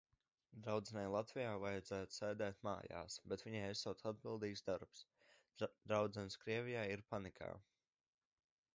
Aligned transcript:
Draudzenei 0.67 1.03
Latvijā 1.15 1.51
vajadzētu 1.63 2.15
sēdēt 2.15 2.63
mājās, 2.67 3.19
bet 3.33 3.45
viņai 3.49 3.61
esot 3.75 4.03
atbildīgs 4.13 4.65
darbs. 4.71 5.05
Draudzenes 5.93 6.39
Krievijā 6.45 6.91
ir 6.97 7.09
panikā. 7.13 7.55